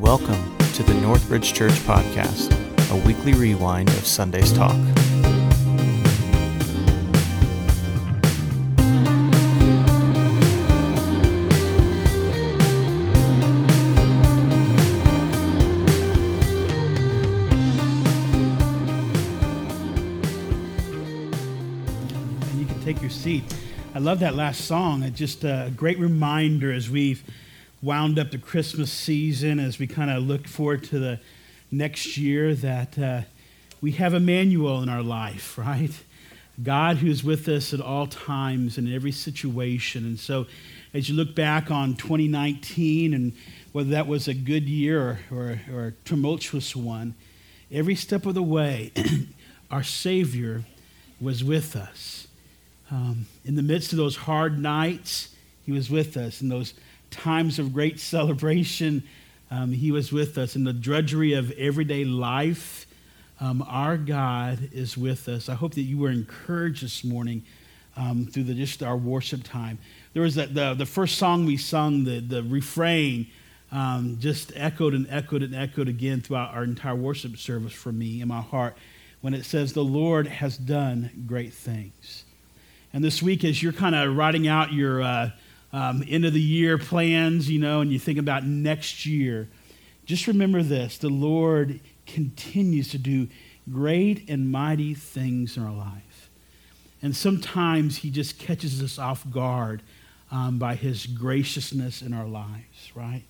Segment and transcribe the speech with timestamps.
[0.00, 2.52] Welcome to the Northbridge Church Podcast,
[2.92, 4.70] a weekly rewind of Sunday's talk.
[4.70, 4.94] And
[22.54, 23.42] you can take your seat.
[23.96, 25.02] I love that last song.
[25.02, 27.24] It's just a great reminder as we've
[27.80, 31.20] wound up the Christmas season, as we kind of look forward to the
[31.70, 33.22] next year, that uh,
[33.80, 35.92] we have Emmanuel in our life, right?
[36.60, 40.04] God who's with us at all times and in every situation.
[40.04, 40.46] And so,
[40.92, 43.32] as you look back on 2019 and
[43.72, 47.14] whether that was a good year or, or, a tumultuous one,
[47.70, 48.90] every step of the way,
[49.70, 50.64] our Savior
[51.20, 52.26] was with us.
[52.90, 56.40] Um, in the midst of those hard nights, He was with us.
[56.40, 56.74] In those
[57.10, 59.02] times of great celebration,
[59.50, 60.56] um, He was with us.
[60.56, 62.86] In the drudgery of everyday life,
[63.40, 65.48] um, our God is with us.
[65.48, 67.44] I hope that you were encouraged this morning
[67.96, 69.78] um, through the, just our worship time.
[70.12, 73.28] There was that, the, the first song we sung, the, the refrain
[73.70, 78.20] um, just echoed and echoed and echoed again throughout our entire worship service for me
[78.20, 78.76] in my heart
[79.20, 82.24] when it says, The Lord has done great things.
[82.92, 85.30] And this week, as you're kind of writing out your uh,
[85.72, 89.48] um, end of the year plans, you know, and you think about next year,
[90.04, 93.28] just remember this the Lord continues to do
[93.70, 96.30] great and mighty things in our life.
[97.02, 99.82] And sometimes He just catches us off guard
[100.30, 103.22] um, by His graciousness in our lives, right?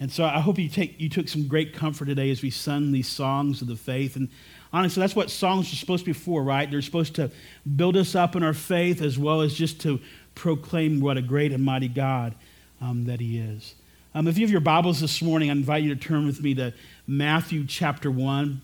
[0.00, 2.90] And so I hope you, take, you took some great comfort today as we sung
[2.90, 4.16] these songs of the faith.
[4.16, 4.28] And
[4.72, 6.68] honestly, that's what songs are supposed to be for, right?
[6.68, 7.30] They're supposed to
[7.76, 10.00] build us up in our faith as well as just to
[10.34, 12.34] proclaim what a great and mighty God
[12.80, 13.74] um, that He is.
[14.14, 16.54] Um, if you have your Bibles this morning, I invite you to turn with me
[16.54, 16.72] to
[17.06, 18.62] Matthew chapter 1.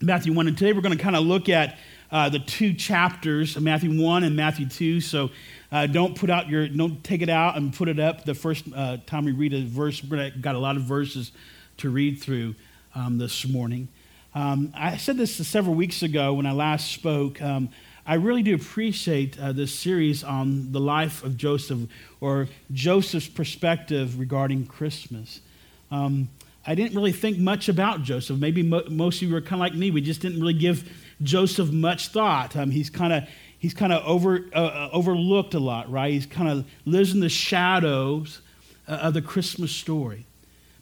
[0.00, 0.46] Matthew 1.
[0.48, 1.78] And today we're going to kind of look at
[2.10, 5.00] uh, the two chapters, Matthew 1 and Matthew 2.
[5.00, 5.30] So
[5.72, 8.64] uh, don't put out your, don't take it out and put it up the first
[8.74, 10.02] uh, time we read a verse.
[10.02, 11.32] We've got a lot of verses
[11.78, 12.54] to read through
[12.94, 13.88] um, this morning.
[14.34, 17.40] Um, I said this several weeks ago when I last spoke.
[17.40, 17.70] Um,
[18.08, 21.88] I really do appreciate uh, this series on the life of Joseph
[22.20, 25.40] or Joseph's perspective regarding Christmas.
[25.90, 26.28] Um,
[26.64, 28.38] I didn't really think much about Joseph.
[28.38, 29.90] Maybe mo- most of you were kind of like me.
[29.90, 30.88] We just didn't really give
[31.20, 32.54] Joseph much thought.
[32.54, 33.28] Um, he's kind of
[33.58, 36.12] he's kind of over uh, overlooked a lot, right?
[36.12, 38.40] He's kind of lives in the shadows
[38.86, 40.26] uh, of the Christmas story.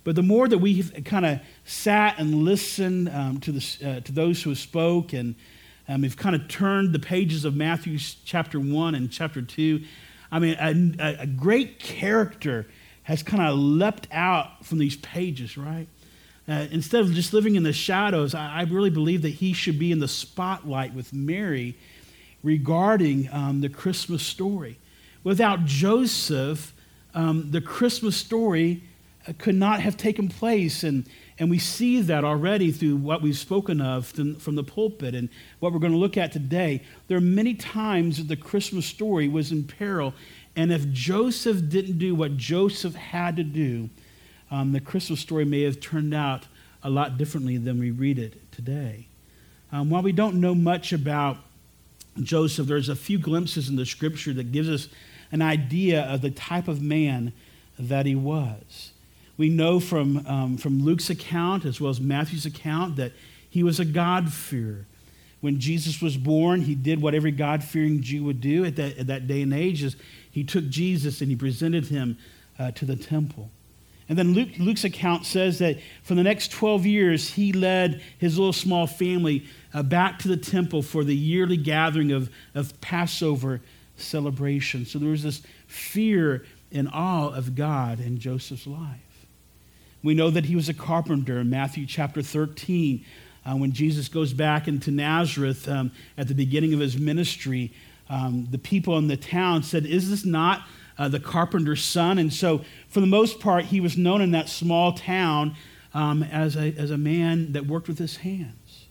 [0.04, 4.12] But the more that we kind of sat and listened um, to, the, uh, to
[4.12, 5.34] those who spoke, and
[5.88, 9.84] um, we've kind of turned the pages of Matthew chapter 1 and chapter 2,
[10.32, 12.66] I mean, a, a great character
[13.04, 15.86] has kind of leapt out from these pages, right?
[16.48, 19.78] Uh, instead of just living in the shadows, I, I, really believe that he should
[19.78, 21.74] be in the spotlight with Mary
[22.42, 24.78] regarding um, the Christmas story.
[25.22, 26.74] Without Joseph,
[27.14, 28.82] um, the Christmas story
[29.38, 30.84] could not have taken place.
[30.84, 31.08] And,
[31.38, 35.28] and we see that already through what we've spoken of from the pulpit and
[35.60, 36.82] what we're going to look at today.
[37.08, 40.14] There are many times that the Christmas story was in peril.
[40.56, 43.88] And if Joseph didn't do what Joseph had to do,
[44.50, 46.46] um, the Christmas story may have turned out
[46.82, 49.08] a lot differently than we read it today.
[49.72, 51.38] Um, while we don't know much about
[52.22, 54.88] Joseph, there's a few glimpses in the scripture that gives us
[55.32, 57.32] an idea of the type of man
[57.78, 58.92] that he was.
[59.36, 63.12] We know from, um, from Luke's account as well as Matthew's account that
[63.48, 64.86] he was a God-fearer.
[65.40, 68.96] When Jesus was born, he did what every God fearing Jew would do at that,
[68.98, 69.96] at that day and age is
[70.30, 72.16] he took Jesus and he presented him
[72.58, 73.50] uh, to the temple.
[74.08, 78.38] And then Luke, Luke's account says that for the next 12 years, he led his
[78.38, 83.60] little small family uh, back to the temple for the yearly gathering of, of Passover
[83.96, 84.84] celebration.
[84.84, 89.03] So there was this fear and awe of God in Joseph's life.
[90.04, 93.02] We know that he was a carpenter in Matthew chapter 13.
[93.46, 97.72] Uh, when Jesus goes back into Nazareth um, at the beginning of his ministry,
[98.10, 100.66] um, the people in the town said, Is this not
[100.98, 102.18] uh, the carpenter's son?
[102.18, 105.56] And so, for the most part, he was known in that small town
[105.94, 108.84] um, as, a, as a man that worked with his hands.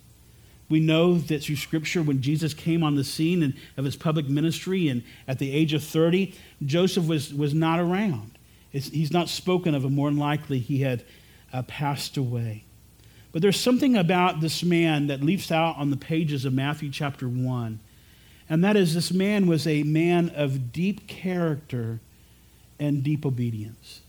[0.68, 4.28] We know that through Scripture, when Jesus came on the scene and, of his public
[4.28, 6.34] ministry, and at the age of 30,
[6.66, 8.32] Joseph was, was not around.
[8.74, 11.06] It's, he's not spoken of, and more than likely he had
[11.54, 12.66] uh, passed away.
[13.32, 17.28] But there's something about this man that leaps out on the pages of Matthew chapter
[17.28, 17.80] 1.
[18.50, 22.00] And that is, this man was a man of deep character
[22.80, 24.02] and deep obedience.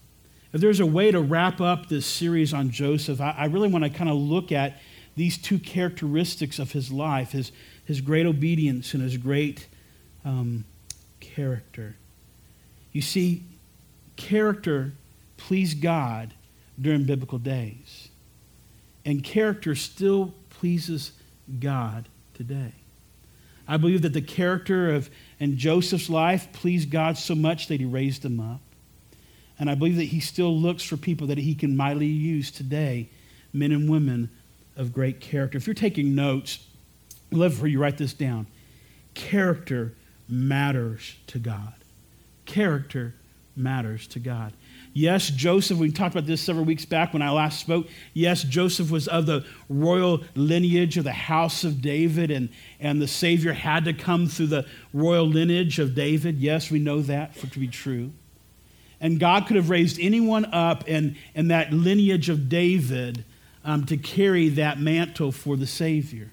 [0.53, 3.85] If there's a way to wrap up this series on Joseph, I, I really want
[3.85, 4.81] to kind of look at
[5.17, 7.53] these two characteristics of his life his,
[7.85, 9.69] his great obedience and his great
[10.25, 10.65] um,
[11.21, 11.97] character.
[12.93, 13.45] You see,
[14.17, 14.93] character
[15.37, 16.35] pleased God
[16.81, 18.09] during biblical days,
[19.05, 21.13] and character still pleases
[21.61, 22.73] God today.
[23.67, 27.87] I believe that the character of and Joseph's life pleased God so much that he
[27.87, 28.61] raised him up.
[29.59, 33.09] And I believe that he still looks for people that he can mightily use today,
[33.53, 34.31] men and women
[34.77, 35.57] of great character.
[35.57, 36.67] If you're taking notes,
[37.31, 38.47] I'd love for you write this down.
[39.15, 39.95] Character
[40.29, 41.75] matters to God.
[42.47, 43.15] Character
[43.57, 44.53] matters to God.
[44.93, 47.89] Yes, Joseph, we talked about this several weeks back when I last spoke.
[48.13, 52.49] Yes, Joseph was of the royal lineage of the house of David, and,
[52.79, 56.39] and the Savior had to come through the royal lineage of David.
[56.39, 58.13] Yes, we know that for to be true.
[59.01, 63.25] And God could have raised anyone up in, in that lineage of David
[63.65, 66.31] um, to carry that mantle for the Savior.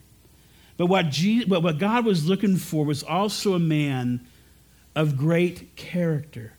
[0.78, 4.26] But what, Jesus, but what God was looking for was also a man
[4.96, 6.54] of great character.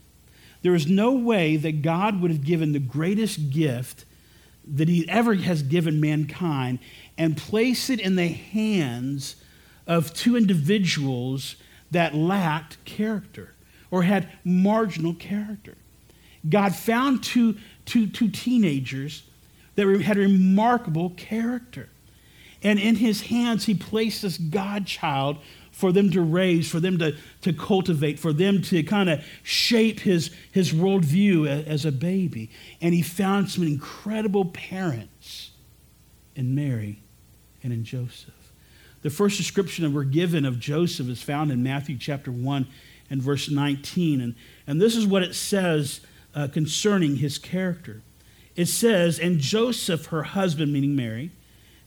[0.63, 4.05] There is no way that God would have given the greatest gift
[4.65, 6.79] that he ever has given mankind
[7.19, 9.37] and place it in the hands
[9.87, 11.57] of two individuals
[11.91, 13.55] that lacked character
[13.91, 15.75] or had marginal character.
[16.49, 19.25] God found two, two, two teenagers
[19.75, 21.89] that had remarkable character.
[22.63, 25.39] And in his hands, he placed this God child
[25.83, 29.99] for them to raise, for them to, to cultivate, for them to kind of shape
[29.99, 32.49] his, his worldview as a baby.
[32.81, 35.51] And he found some incredible parents
[36.37, 37.03] in Mary
[37.65, 38.53] and in Joseph.
[39.01, 42.69] The first description that we're given of Joseph is found in Matthew chapter 1
[43.11, 44.21] and verse 19.
[44.21, 44.37] And,
[44.69, 46.01] and this is what it says
[46.33, 48.03] uh, concerning his character.
[48.55, 51.33] It says, And Joseph, her husband, meaning Mary,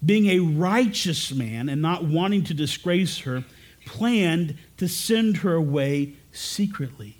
[0.05, 3.45] being a righteous man and not wanting to disgrace her,
[3.85, 7.17] planned to send her away secretly.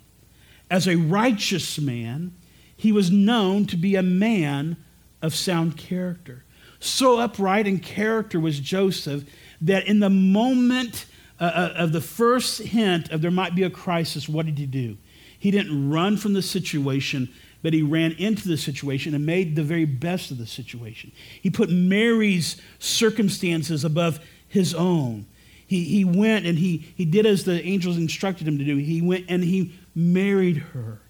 [0.70, 2.34] As a righteous man,
[2.76, 4.76] he was known to be a man
[5.22, 6.44] of sound character.
[6.78, 9.24] So upright in character was Joseph
[9.60, 11.06] that in the moment
[11.40, 14.66] uh, uh, of the first hint of there might be a crisis, what did he
[14.66, 14.96] do?
[15.38, 17.32] He didn't run from the situation,
[17.62, 21.12] but he ran into the situation and made the very best of the situation.
[21.40, 25.26] He put Mary's circumstances above his own
[25.66, 28.76] he, he went and he, he did as the angels instructed him to do.
[28.76, 31.00] He went and he married her.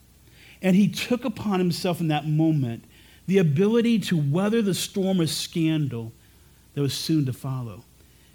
[0.63, 2.85] And he took upon himself in that moment
[3.27, 6.13] the ability to weather the storm of scandal
[6.75, 7.85] that was soon to follow.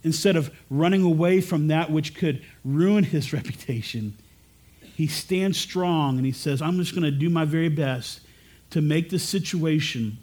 [0.03, 4.18] Instead of running away from that which could ruin his reputation,
[4.95, 8.21] he stands strong and he says, I'm just going to do my very best
[8.71, 10.18] to make the situation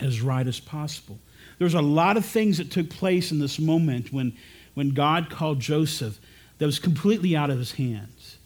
[0.00, 1.18] as right as possible.
[1.58, 4.36] There's a lot of things that took place in this moment when
[4.74, 6.20] when God called Joseph
[6.58, 8.38] that was completely out of his hands.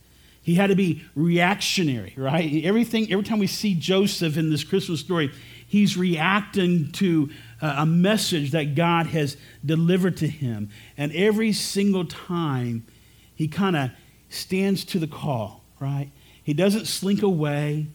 [0.42, 2.64] He had to be reactionary, right?
[2.64, 5.30] Everything, every time we see Joseph in this Christmas story,
[5.66, 7.28] he's reacting to
[7.60, 10.70] uh, a message that God has delivered to him.
[10.96, 12.86] And every single time,
[13.34, 13.90] he kind of
[14.30, 16.10] stands to the call, right?
[16.42, 17.88] He doesn't slink away,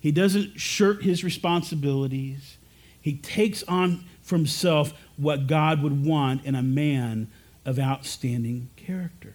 [0.00, 2.56] he doesn't shirk his responsibilities.
[3.00, 7.30] He takes on for himself what God would want in a man
[7.64, 9.34] of outstanding character.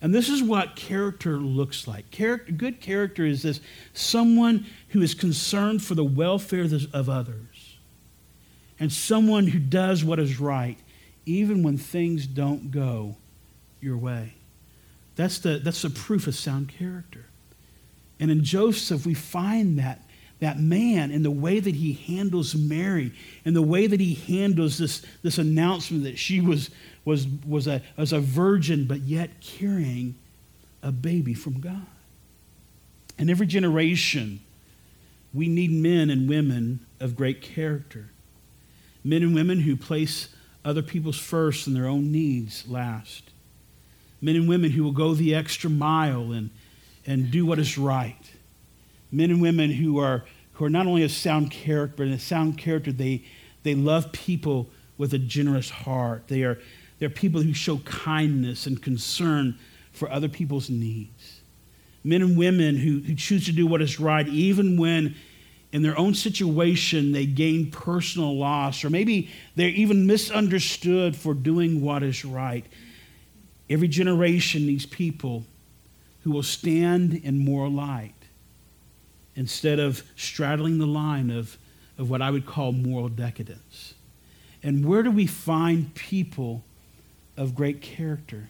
[0.00, 2.10] And this is what character looks like.
[2.10, 3.60] Character, good character is this
[3.94, 7.76] someone who is concerned for the welfare of others,
[8.78, 10.76] and someone who does what is right,
[11.24, 13.16] even when things don't go
[13.80, 14.34] your way.
[15.16, 17.24] That's the, that's the proof of sound character.
[18.20, 20.00] And in Joseph, we find that
[20.40, 23.12] that man in the way that he handles Mary
[23.44, 26.70] and the way that he handles this, this announcement that she was,
[27.04, 30.14] was, was, a, was a virgin, but yet carrying
[30.82, 31.86] a baby from God.
[33.18, 34.40] In every generation,
[35.32, 38.10] we need men and women of great character.
[39.02, 40.28] Men and women who place
[40.64, 43.30] other people's first and their own needs last.
[44.20, 46.50] Men and women who will go the extra mile and,
[47.06, 48.30] and do what is right
[49.14, 52.58] men and women who are, who are not only a sound character, but a sound
[52.58, 53.22] character, they,
[53.62, 54.68] they love people
[54.98, 56.24] with a generous heart.
[56.26, 56.58] They are,
[56.98, 59.58] they're people who show kindness and concern
[59.92, 61.40] for other people's needs.
[62.02, 65.14] Men and women who, who choose to do what is right, even when
[65.72, 71.80] in their own situation they gain personal loss, or maybe they're even misunderstood for doing
[71.80, 72.64] what is right.
[73.68, 75.44] Every generation needs people
[76.22, 78.14] who will stand in moral light
[79.36, 81.58] instead of straddling the line of,
[81.98, 83.94] of what I would call moral decadence.
[84.62, 86.62] And where do we find people
[87.36, 88.48] of great character?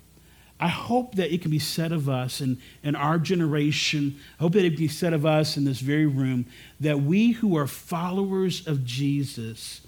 [0.60, 4.52] I hope that it can be said of us in, in our generation, I hope
[4.52, 6.46] that it can be said of us in this very room,
[6.80, 9.80] that we who are followers of Jesus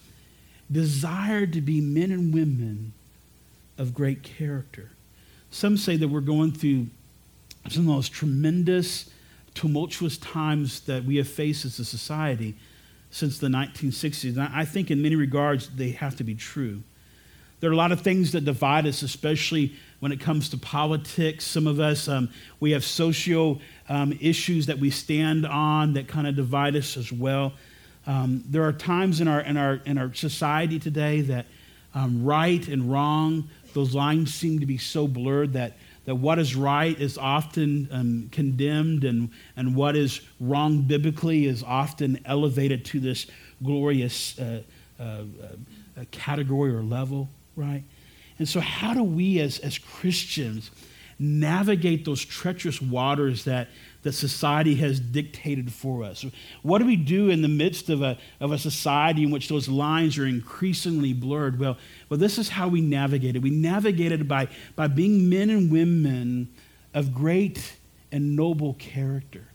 [0.70, 2.92] desire to be men and women
[3.78, 4.90] of great character.
[5.50, 6.88] Some say that we're going through
[7.68, 9.10] some of the most tremendous,
[9.54, 12.56] tumultuous times that we have faced as a society
[13.10, 14.36] since the 1960s.
[14.36, 16.82] And I think in many regards they have to be true.
[17.66, 21.44] There are a lot of things that divide us, especially when it comes to politics.
[21.44, 22.30] Some of us, um,
[22.61, 27.11] we have social um, issues that we stand on that kind of divide us as
[27.11, 27.54] well.
[28.06, 31.46] Um, there are times in our, in our, in our society today that
[31.92, 36.54] um, right and wrong, those lines seem to be so blurred that, that what is
[36.54, 43.00] right is often um, condemned and, and what is wrong biblically is often elevated to
[43.00, 43.26] this
[43.61, 44.62] glorious uh,
[45.00, 45.25] uh,
[45.99, 47.82] uh, category or level, right?
[48.38, 50.70] And so, how do we as, as Christians
[51.18, 53.68] navigate those treacherous waters that,
[54.02, 56.25] that society has dictated for us?
[56.62, 59.68] What do we do in the midst of a, of a society in which those
[59.68, 61.58] lines are increasingly blurred?
[61.58, 61.78] Well,
[62.10, 63.42] well, this is how we navigate it.
[63.42, 66.48] We navigate it by, by being men and women
[66.92, 67.76] of great
[68.12, 69.48] and noble character.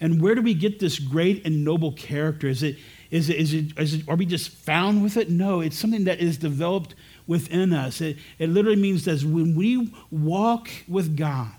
[0.00, 2.48] And where do we get this great and noble character?
[2.48, 2.78] Is it,
[3.10, 5.28] is it, is it, is it, are we just found with it?
[5.28, 6.94] No, it's something that is developed
[7.30, 8.00] within us.
[8.00, 11.52] It, it literally means that when we walk with God,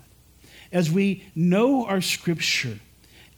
[0.70, 2.78] as we know our scripture,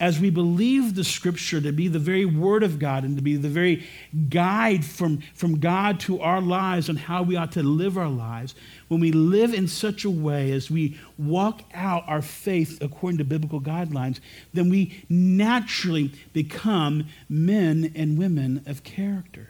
[0.01, 3.37] as we believe the scripture to be the very word of God and to be
[3.37, 3.87] the very
[4.27, 8.53] guide from, from God to our lives on how we ought to live our lives,
[8.89, 13.23] when we live in such a way as we walk out our faith according to
[13.23, 14.19] biblical guidelines,
[14.53, 19.47] then we naturally become men and women of character.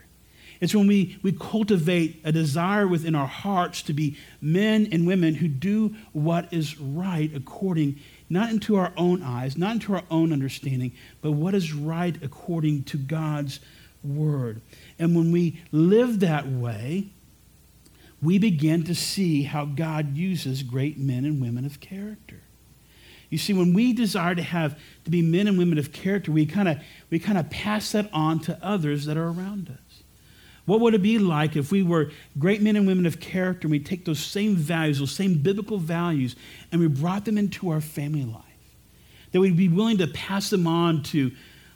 [0.60, 5.34] It's when we, we cultivate a desire within our hearts to be men and women
[5.34, 10.32] who do what is right according not into our own eyes, not into our own
[10.32, 13.60] understanding, but what is right according to God's
[14.02, 14.60] word.
[14.98, 17.08] And when we live that way,
[18.22, 22.40] we begin to see how God uses great men and women of character.
[23.28, 26.46] You see, when we desire to have to be men and women of character, we
[26.46, 26.78] kind of
[27.10, 29.85] we kind of pass that on to others that are around us.
[30.66, 33.70] What would it be like if we were great men and women of character and
[33.70, 36.36] we take those same values, those same biblical values,
[36.70, 38.42] and we brought them into our family life?
[39.30, 41.30] That we'd be willing to pass them on to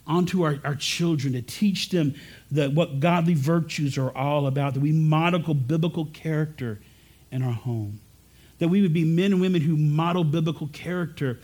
[0.07, 2.15] onto our, our children, to teach them
[2.51, 6.81] that what godly virtues are all about, that we model biblical character
[7.31, 8.01] in our home.
[8.59, 11.39] That we would be men and women who model biblical character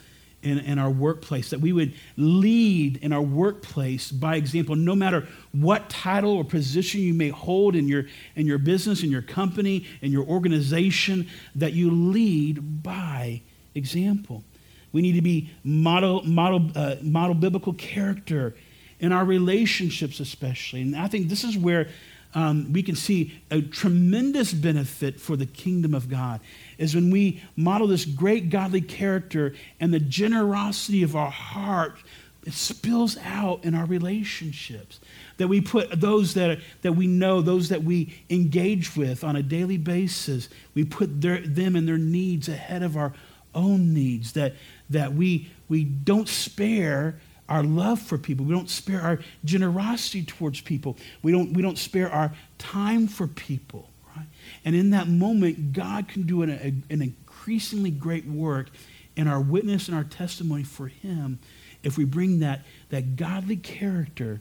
[0.46, 5.26] in, in our workplace, that we would lead in our workplace by example, no matter
[5.52, 8.04] what title or position you may hold in your,
[8.36, 13.42] in your business, in your company, in your organization, that you lead by
[13.74, 14.44] example.
[14.92, 18.54] We need to be model, model, uh, model biblical character
[19.00, 20.80] in our relationships, especially.
[20.82, 21.88] And I think this is where
[22.36, 26.40] um, we can see a tremendous benefit for the kingdom of God
[26.76, 31.96] is when we model this great godly character and the generosity of our heart
[32.44, 35.00] it spills out in our relationships.
[35.38, 39.42] That we put those that, that we know those that we engage with on a
[39.42, 43.14] daily basis we put their, them and their needs ahead of our
[43.54, 44.34] own needs.
[44.34, 44.54] That,
[44.90, 48.44] that we, we don't spare our love for people.
[48.44, 50.96] We don't spare our generosity towards people.
[51.22, 53.90] We don't, we don't spare our time for people.
[54.16, 54.26] Right?
[54.64, 58.68] And in that moment, God can do an, a, an increasingly great work
[59.16, 61.38] in our witness and our testimony for Him
[61.82, 64.40] if we bring that, that godly character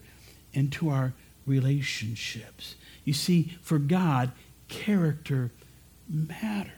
[0.54, 1.14] into our
[1.46, 2.76] relationships.
[3.04, 4.32] You see, for God,
[4.68, 5.52] character
[6.10, 6.72] matters.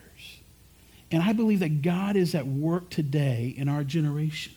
[1.10, 4.54] And I believe that God is at work today in our generation.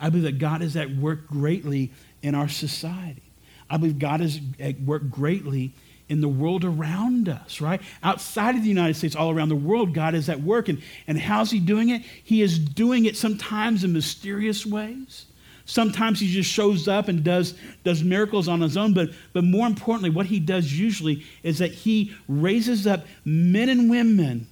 [0.00, 1.92] I believe that God is at work greatly
[2.22, 3.22] in our society.
[3.68, 5.72] I believe God is at work greatly
[6.08, 7.80] in the world around us, right?
[8.02, 10.68] Outside of the United States, all around the world, God is at work.
[10.68, 12.02] And, and how's He doing it?
[12.02, 15.26] He is doing it sometimes in mysterious ways.
[15.66, 17.54] Sometimes He just shows up and does,
[17.84, 18.92] does miracles on His own.
[18.92, 23.88] But, but more importantly, what He does usually is that He raises up men and
[23.88, 24.48] women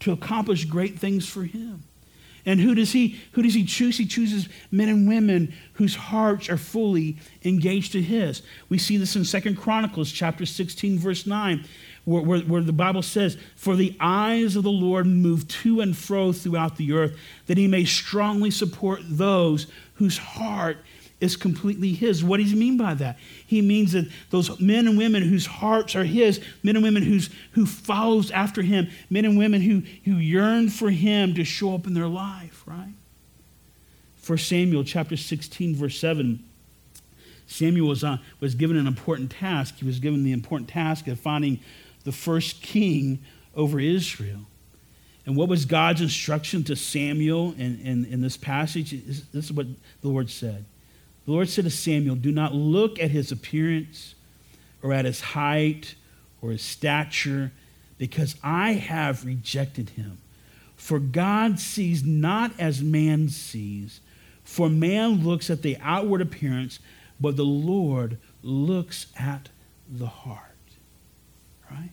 [0.00, 1.84] to accomplish great things for Him.
[2.48, 3.98] And who does he who does he choose?
[3.98, 8.40] He chooses men and women whose hearts are fully engaged to his.
[8.70, 11.66] We see this in Second Chronicles chapter 16, verse 9,
[12.06, 15.94] where, where, where the Bible says, For the eyes of the Lord move to and
[15.94, 20.78] fro throughout the earth, that he may strongly support those whose heart
[21.20, 22.22] is completely his.
[22.22, 23.18] What does he mean by that?
[23.46, 27.28] He means that those men and women whose hearts are his, men and women who's,
[27.52, 31.86] who follows after him, men and women who, who yearn for him to show up
[31.86, 32.94] in their life, right?
[34.16, 36.44] For Samuel chapter 16, verse 7,
[37.46, 39.76] Samuel was, uh, was given an important task.
[39.78, 41.60] He was given the important task of finding
[42.04, 43.24] the first king
[43.56, 44.42] over Israel.
[45.26, 48.92] And what was God's instruction to Samuel in, in, in this passage?
[48.92, 49.66] This is what
[50.00, 50.64] the Lord said.
[51.28, 54.14] The Lord said to Samuel, Do not look at his appearance
[54.82, 55.94] or at his height
[56.40, 57.52] or his stature,
[57.98, 60.16] because I have rejected him.
[60.74, 64.00] For God sees not as man sees.
[64.42, 66.78] For man looks at the outward appearance,
[67.20, 69.50] but the Lord looks at
[69.86, 70.40] the heart.
[71.70, 71.90] Right?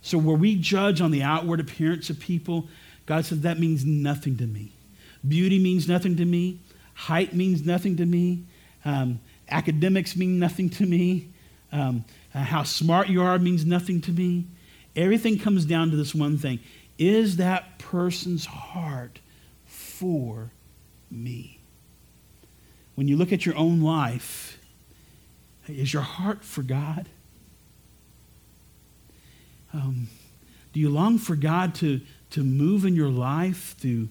[0.00, 2.68] So, where we judge on the outward appearance of people,
[3.04, 4.70] God said that means nothing to me.
[5.26, 6.60] Beauty means nothing to me.
[6.94, 8.44] Height means nothing to me.
[8.84, 11.28] Um, academics mean nothing to me.
[11.72, 14.46] Um, uh, how smart you are means nothing to me.
[14.96, 16.60] Everything comes down to this one thing
[16.98, 19.20] Is that person's heart
[19.64, 20.50] for
[21.10, 21.60] me?
[22.94, 24.58] When you look at your own life,
[25.66, 27.08] is your heart for God?
[29.72, 30.08] Um,
[30.72, 34.08] do you long for God to, to move in your life through,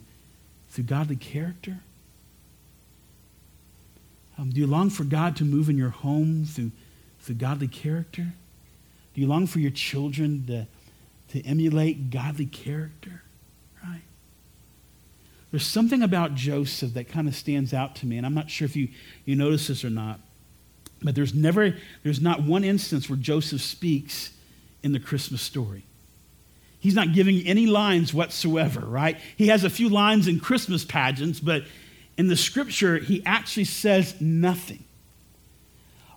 [0.69, 1.79] through godly character?
[4.37, 6.71] Um, do you long for God to move in your home through,
[7.21, 8.33] through godly character?
[9.13, 10.67] Do you long for your children to,
[11.29, 13.21] to emulate godly character?
[13.83, 14.01] Right?
[15.51, 18.65] There's something about Joseph that kind of stands out to me, and I'm not sure
[18.65, 18.89] if you,
[19.25, 20.19] you notice this or not,
[21.03, 24.31] but there's never, there's not one instance where Joseph speaks
[24.81, 25.85] in the Christmas story.
[26.79, 29.17] He's not giving any lines whatsoever, right?
[29.37, 31.63] He has a few lines in Christmas pageants, but
[32.17, 34.83] in the scripture, he actually says nothing.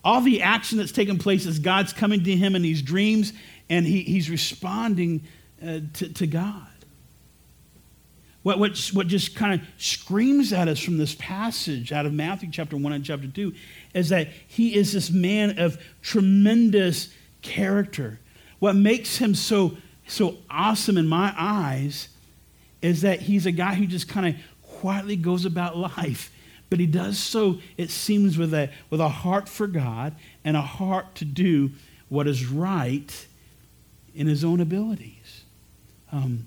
[0.05, 3.33] All the action that's taking place is God's coming to him in these dreams,
[3.69, 5.25] and he, he's responding
[5.63, 6.69] uh, to, to God.
[8.47, 12.49] What, what, what just kind of screams at us from this passage out of Matthew
[12.53, 13.53] chapter 1 and chapter 2
[13.93, 17.09] is that he is this man of tremendous
[17.43, 18.21] character.
[18.61, 22.09] What makes him so, so awesome in my eyes
[22.83, 24.37] is that he's a guy who just kind of
[24.81, 26.33] quietly goes about life.
[26.69, 30.63] But he does so, it seems, with a, with a heart for God and a
[30.63, 31.71] heart to do
[32.09, 33.27] what is right
[34.15, 35.45] in his own abilities.
[36.11, 36.47] Um,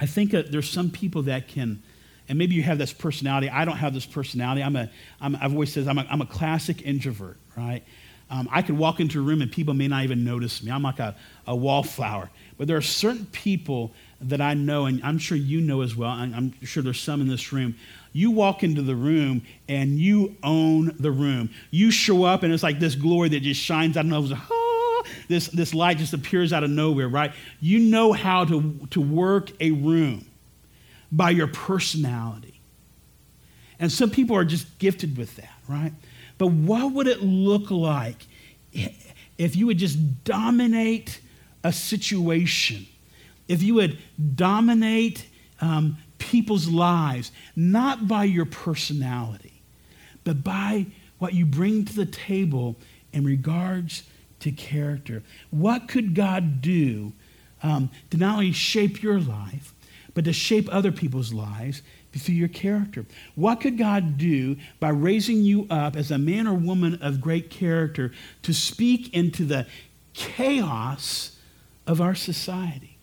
[0.00, 1.82] I think that there's some people that can,
[2.28, 3.50] and maybe you have this personality.
[3.50, 4.62] I don't have this personality.
[4.62, 4.90] I'm a,
[5.20, 7.82] I'm, I've always said I'm a, I'm a classic introvert, right?
[8.30, 10.72] Um, I could walk into a room and people may not even notice me.
[10.72, 11.14] I'm like a,
[11.46, 12.30] a wallflower.
[12.56, 13.92] But there are certain people
[14.28, 17.28] that I know, and I'm sure you know as well, I'm sure there's some in
[17.28, 17.76] this room.
[18.12, 21.50] You walk into the room and you own the room.
[21.70, 24.38] You show up and it's like this glory that just shines out of nowhere.
[24.40, 27.32] Ah, this, this light just appears out of nowhere, right?
[27.60, 30.26] You know how to, to work a room
[31.10, 32.60] by your personality.
[33.80, 35.92] And some people are just gifted with that, right?
[36.38, 38.26] But what would it look like
[39.36, 41.20] if you would just dominate
[41.64, 42.86] a situation?
[43.48, 43.98] If you would
[44.34, 45.26] dominate
[45.60, 49.62] um, people's lives, not by your personality,
[50.24, 50.86] but by
[51.18, 52.76] what you bring to the table
[53.12, 54.04] in regards
[54.40, 55.22] to character.
[55.50, 57.12] What could God do
[57.62, 59.74] um, to not only shape your life,
[60.12, 63.04] but to shape other people's lives through your character.
[63.34, 67.50] What could God do by raising you up as a man or woman of great
[67.50, 69.66] character to speak into the
[70.12, 71.36] chaos
[71.86, 72.93] of our society?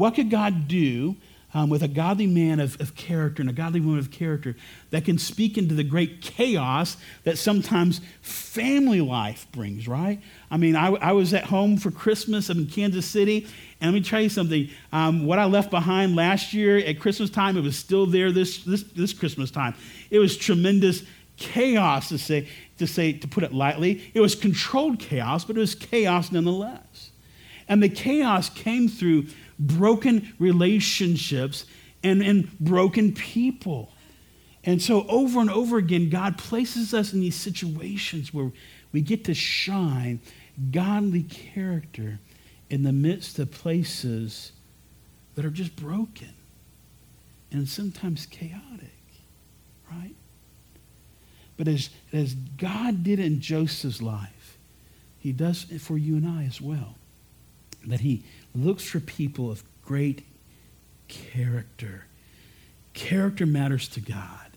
[0.00, 1.16] What could God do
[1.52, 4.56] um, with a godly man of, of character and a godly woman of character
[4.88, 10.18] that can speak into the great chaos that sometimes family life brings, right?
[10.50, 13.46] I mean, I, I was at home for Christmas I'm in Kansas City,
[13.82, 14.70] and let me tell you something.
[14.90, 18.64] Um, what I left behind last year at Christmas time, it was still there this,
[18.64, 19.74] this, this Christmas time.
[20.10, 21.02] It was tremendous
[21.36, 24.10] chaos, to say, to say, to put it lightly.
[24.14, 27.10] It was controlled chaos, but it was chaos nonetheless.
[27.68, 29.26] And the chaos came through
[29.60, 31.66] broken relationships
[32.02, 33.92] and, and broken people.
[34.64, 38.50] And so, over and over again, God places us in these situations where
[38.92, 40.20] we get to shine
[40.72, 42.18] godly character
[42.68, 44.52] in the midst of places
[45.34, 46.34] that are just broken
[47.50, 48.90] and sometimes chaotic,
[49.90, 50.14] right?
[51.56, 54.58] But as, as God did in Joseph's life,
[55.18, 56.96] he does it for you and I as well.
[57.86, 60.26] That he looks for people of great
[61.08, 62.06] character.
[62.92, 64.50] Character matters to God.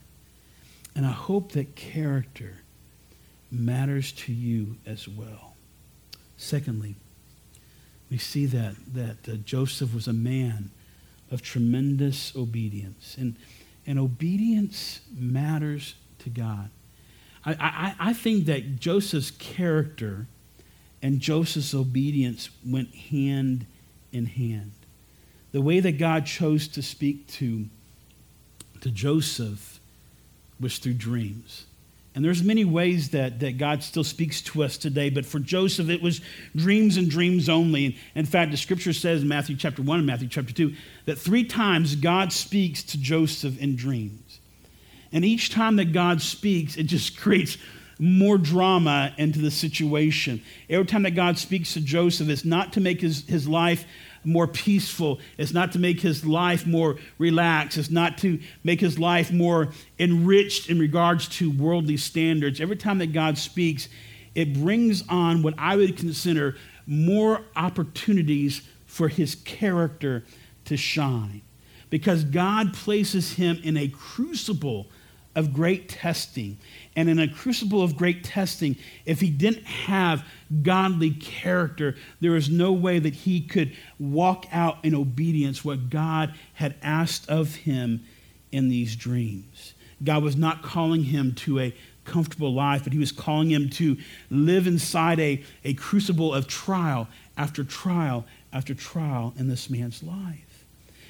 [0.96, 2.58] And I hope that character
[3.52, 5.56] matters to you as well.
[6.38, 6.96] Secondly,
[8.10, 10.72] we see that, that uh, Joseph was a man
[11.32, 13.16] of tremendous obedience.
[13.18, 13.36] And,
[13.88, 16.70] and obedience matters to God.
[17.46, 20.28] I, I, I think that Joseph's character
[21.02, 23.66] and Joseph's obedience went hand
[24.14, 24.72] in hand.
[25.52, 27.66] The way that God chose to speak to,
[28.82, 29.80] to Joseph
[30.60, 31.66] was through dreams.
[32.16, 35.90] And there's many ways that, that God still speaks to us today, but for Joseph,
[35.90, 36.22] it was
[36.56, 37.98] dreams and dreams only.
[38.14, 40.74] In fact, the scripture says in Matthew chapter 1 and Matthew chapter 2
[41.06, 44.40] that three times God speaks to Joseph in dreams.
[45.12, 47.58] And each time that God speaks, it just creates
[48.04, 50.42] more drama into the situation.
[50.70, 53.86] Every time that God speaks to Joseph, it's not to make his, his life
[54.26, 55.22] more peaceful.
[55.38, 57.78] It's not to make his life more relaxed.
[57.78, 62.60] It's not to make his life more enriched in regards to worldly standards.
[62.60, 63.88] Every time that God speaks,
[64.36, 70.26] it brings on what I would consider more opportunities for his character
[70.66, 71.42] to shine.
[71.90, 74.88] Because God places him in a crucible
[75.36, 76.58] of great testing.
[76.96, 78.76] And in a crucible of great testing,
[79.06, 80.24] if he didn't have
[80.62, 86.36] godly character, there is no way that he could walk out in obedience what God
[86.54, 88.06] had asked of him
[88.52, 89.74] in these dreams.
[90.04, 91.76] God was not calling him to a
[92.06, 93.98] comfortable life, but he was calling him to
[94.30, 100.66] live inside a, a crucible of trial after trial after trial in this man's life.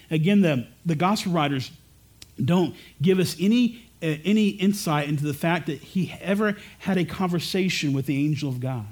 [0.10, 1.72] Again, the, the gospel writers
[2.43, 7.94] don't give us any any insight into the fact that he ever had a conversation
[7.94, 8.86] with the angel of God.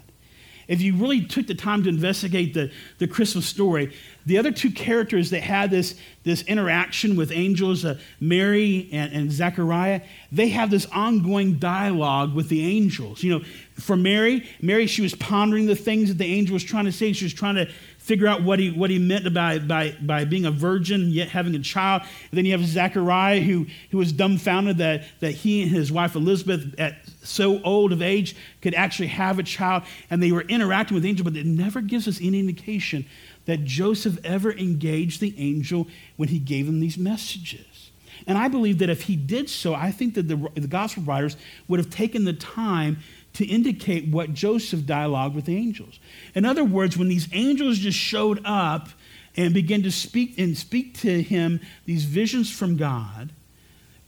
[0.68, 3.94] If you really took the time to investigate the, the Christmas story,
[4.26, 9.32] the other two characters that had this, this interaction with angels, uh, Mary and, and
[9.32, 10.00] Zechariah,
[10.32, 13.22] they have this ongoing dialogue with the angels.
[13.22, 13.46] You know,
[13.76, 17.12] for Mary, Mary, she was pondering the things that the angel was trying to say.
[17.12, 17.70] She was trying to
[18.12, 21.56] figure out what he, what he meant by, by, by being a virgin yet having
[21.56, 22.02] a child.
[22.02, 26.14] And then you have Zechariah, who, who was dumbfounded that, that he and his wife
[26.14, 29.84] Elizabeth, at so old of age, could actually have a child.
[30.10, 33.06] And they were interacting with the angel, but it never gives us any indication
[33.46, 37.92] that Joseph ever engaged the angel when he gave him these messages.
[38.28, 41.38] And I believe that if he did so, I think that the, the gospel writers
[41.70, 42.98] would have taken the time
[43.34, 46.00] to indicate what Joseph dialogued with the angels.
[46.36, 48.90] In other words, when these angels just showed up
[49.38, 53.32] and began to speak and speak to him these visions from God,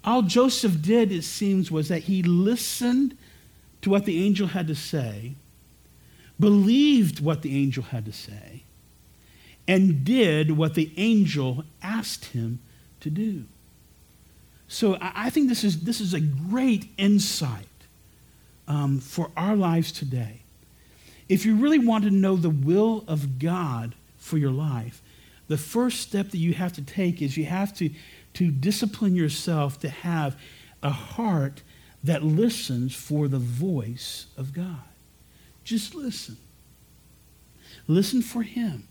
[0.03, 3.17] all Joseph did, it seems, was that he listened
[3.81, 5.35] to what the angel had to say,
[6.39, 8.63] believed what the angel had to say,
[9.67, 12.59] and did what the angel asked him
[12.99, 13.45] to do.
[14.67, 17.67] So I think this is, this is a great insight
[18.67, 20.41] um, for our lives today.
[21.29, 25.01] If you really want to know the will of God for your life,
[25.47, 27.89] the first step that you have to take is you have to,
[28.33, 30.39] to discipline yourself to have
[30.81, 31.61] a heart
[32.03, 34.83] that listens for the voice of God.
[35.63, 36.37] Just listen.
[37.87, 38.87] Listen for Him.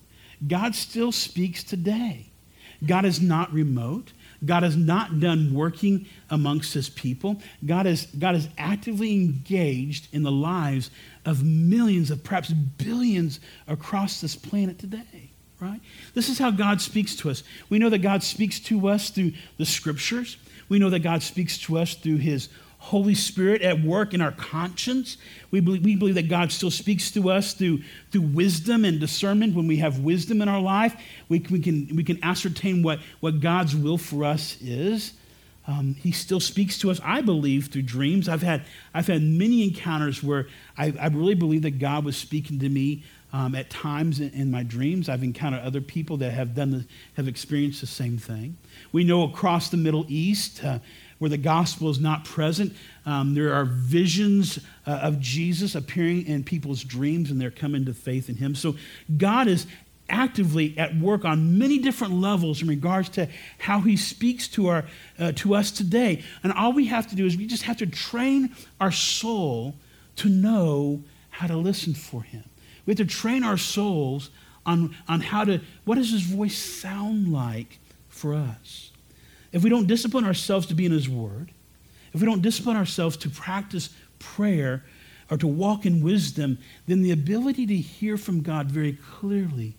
[0.47, 2.27] God still speaks today.
[2.85, 4.11] God is not remote.
[4.45, 7.41] God is not done working amongst his people.
[7.65, 10.89] God is, God is actively engaged in the lives
[11.25, 15.79] of millions of perhaps billions across this planet today, right?
[16.13, 17.43] This is how God speaks to us.
[17.69, 20.37] We know that God speaks to us through the scriptures.
[20.69, 22.49] We know that God speaks to us through his
[22.83, 25.15] Holy Spirit at work in our conscience.
[25.51, 29.55] We believe, we believe that God still speaks to us through, through wisdom and discernment.
[29.55, 30.93] When we have wisdom in our life,
[31.29, 35.13] we, we, can, we can ascertain what, what God's will for us is.
[35.65, 38.27] Um, he still speaks to us, I believe, through dreams.
[38.27, 42.59] I've had, I've had many encounters where I, I really believe that God was speaking
[42.59, 45.07] to me um, at times in, in, my dreams.
[45.07, 48.57] I've encountered other people that have, done the, have experienced the same thing.
[48.91, 50.79] We know across the Middle East, uh,
[51.23, 52.75] where the gospel is not present.
[53.05, 57.93] Um, there are visions uh, of Jesus appearing in people's dreams, and they're coming to
[57.93, 58.55] faith in him.
[58.55, 58.75] So
[59.15, 59.65] God is
[60.09, 64.83] actively at work on many different levels in regards to how he speaks to, our,
[65.17, 66.21] uh, to us today.
[66.43, 69.75] And all we have to do is we just have to train our soul
[70.17, 72.43] to know how to listen for him.
[72.85, 74.29] We have to train our souls
[74.65, 78.91] on, on how to, what does his voice sound like for us?
[79.53, 81.51] If we don't discipline ourselves to be in His Word,
[82.13, 83.89] if we don't discipline ourselves to practice
[84.19, 84.83] prayer
[85.31, 89.75] or to walk in wisdom, then the ability to hear from God very clearly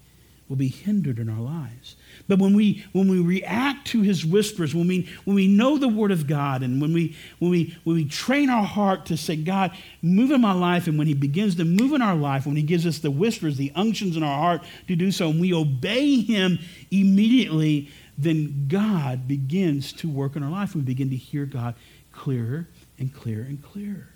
[0.49, 1.97] will be hindered in our lives.
[2.29, 5.89] But when we when we react to his whispers, when we when we know the
[5.89, 9.37] word of God, and when we when we when we train our heart to say,
[9.37, 12.57] God, move in my life, and when he begins to move in our life, when
[12.57, 15.55] he gives us the whispers, the unctions in our heart to do so, and we
[15.55, 16.59] obey him
[16.91, 20.75] immediately, then God begins to work in our life.
[20.75, 21.75] We begin to hear God
[22.13, 24.09] clearer and clearer and clearer.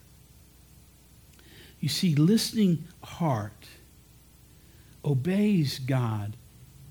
[1.80, 3.66] You see, listening heart
[5.04, 6.36] obeys God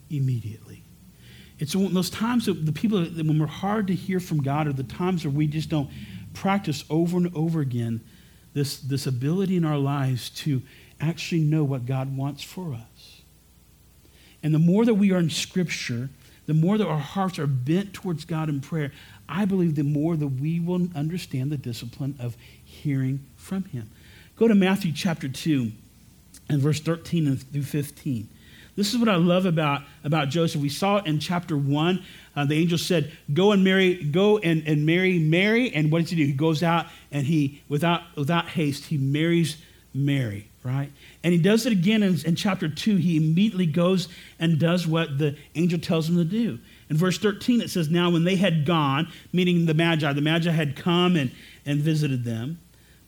[0.10, 0.84] immediately.
[1.60, 4.74] It's those times that the people that when we're hard to hear from God are
[4.74, 5.90] the times where we just don't
[6.34, 8.02] practice over and over again
[8.54, 10.62] this, this ability in our lives to
[11.00, 13.22] actually know what God wants for us.
[14.44, 16.10] And the more that we are in Scripture,
[16.48, 18.92] the more that our hearts are bent towards God in prayer,
[19.30, 23.90] I believe the more that we will understand the discipline of hearing from Him.
[24.36, 25.72] Go to Matthew chapter 2
[26.50, 28.30] and verse 13 through 15.
[28.78, 30.62] This is what I love about, about Joseph.
[30.62, 32.04] We saw in chapter 1.
[32.36, 35.74] Uh, the angel said, Go and marry, go and, and marry Mary.
[35.74, 36.26] And what does he do?
[36.26, 39.58] He goes out and he, without, without haste, he marries
[39.96, 40.92] Mary, right?
[41.24, 42.98] And he does it again in, in chapter 2.
[42.98, 46.60] He immediately goes and does what the angel tells him to do.
[46.90, 50.52] In verse 13, it says, Now when they had gone, meaning the Magi, the Magi
[50.52, 51.32] had come and,
[51.66, 52.60] and visited them.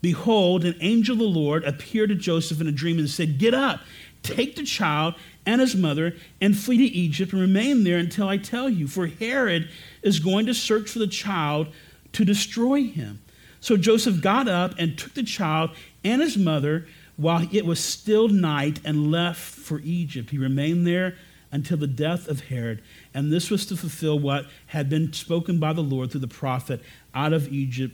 [0.02, 3.54] Behold, an angel of the Lord appeared to Joseph in a dream and said, Get
[3.54, 3.82] up,
[4.24, 8.38] take the child and his mother and flee to Egypt and remain there until I
[8.38, 8.88] tell you.
[8.88, 9.70] For Herod
[10.02, 11.68] is going to search for the child
[12.14, 13.20] to destroy him.
[13.60, 15.72] So Joseph got up and took the child
[16.04, 16.88] and his mother
[17.20, 20.30] while it was still night and left for Egypt.
[20.30, 21.16] He remained there
[21.52, 22.82] until the death of Herod.
[23.14, 26.82] And this was to fulfill what had been spoken by the Lord through the prophet
[27.14, 27.94] out of Egypt,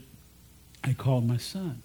[0.84, 1.82] I called my son.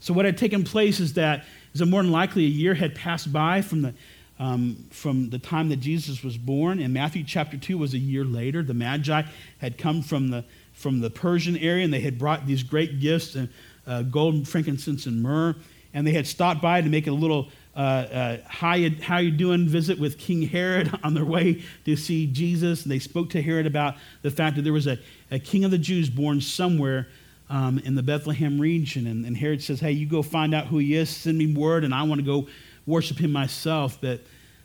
[0.00, 2.96] So, what had taken place is that, is that more than likely a year had
[2.96, 3.94] passed by from the
[4.40, 6.80] um, from the time that Jesus was born.
[6.80, 8.62] And Matthew chapter 2 was a year later.
[8.62, 9.22] The Magi
[9.58, 13.34] had come from the, from the Persian area and they had brought these great gifts,
[13.34, 13.48] and
[13.86, 15.56] uh, gold, frankincense, and myrrh.
[15.96, 19.30] And they had stopped by to make a little uh, uh, how, you, how you
[19.30, 22.82] doing visit with King Herod on their way to see Jesus.
[22.82, 24.98] And they spoke to Herod about the fact that there was a,
[25.30, 27.08] a king of the Jews born somewhere
[27.48, 29.06] um, in the Bethlehem region.
[29.06, 31.82] And, and Herod says, Hey, you go find out who he is, send me word,
[31.82, 32.46] and I want to go
[32.84, 33.96] worship him myself.
[33.98, 34.20] But,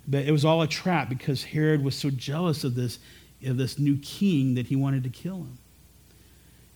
[0.06, 3.00] but it was all a trap because Herod was so jealous of this,
[3.46, 5.58] of this new king that he wanted to kill him.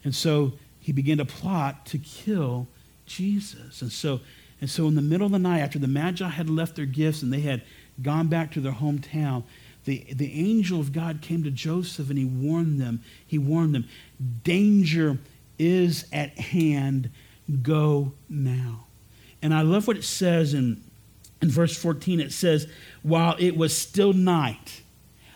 [0.05, 2.67] And so he began to plot to kill
[3.05, 3.81] Jesus.
[3.81, 4.21] And so,
[4.61, 7.21] and so in the middle of the night, after the Magi had left their gifts
[7.21, 7.61] and they had
[8.01, 9.43] gone back to their hometown,
[9.83, 13.03] the, the angel of God came to Joseph and he warned them.
[13.25, 13.87] He warned them,
[14.43, 15.19] danger
[15.59, 17.11] is at hand.
[17.61, 18.85] Go now.
[19.41, 20.81] And I love what it says in
[21.41, 22.67] in verse 14, it says,
[23.03, 24.81] while it was still night.